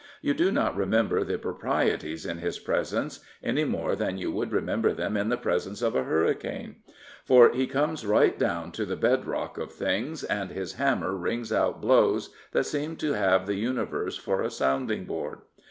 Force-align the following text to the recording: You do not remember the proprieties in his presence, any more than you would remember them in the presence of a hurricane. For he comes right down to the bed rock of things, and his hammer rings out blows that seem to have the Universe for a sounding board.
You 0.23 0.33
do 0.33 0.51
not 0.51 0.75
remember 0.75 1.23
the 1.23 1.37
proprieties 1.37 2.25
in 2.25 2.39
his 2.39 2.57
presence, 2.57 3.19
any 3.43 3.65
more 3.65 3.95
than 3.95 4.17
you 4.17 4.31
would 4.31 4.51
remember 4.51 4.95
them 4.95 5.15
in 5.15 5.29
the 5.29 5.37
presence 5.37 5.83
of 5.83 5.95
a 5.95 6.01
hurricane. 6.03 6.77
For 7.23 7.51
he 7.53 7.67
comes 7.67 8.03
right 8.03 8.35
down 8.35 8.71
to 8.71 8.85
the 8.87 8.95
bed 8.95 9.27
rock 9.27 9.59
of 9.59 9.71
things, 9.71 10.23
and 10.23 10.49
his 10.49 10.73
hammer 10.73 11.15
rings 11.15 11.53
out 11.53 11.81
blows 11.81 12.31
that 12.51 12.63
seem 12.65 12.95
to 12.95 13.13
have 13.13 13.45
the 13.45 13.57
Universe 13.57 14.17
for 14.17 14.41
a 14.41 14.49
sounding 14.49 15.05
board. 15.05 15.41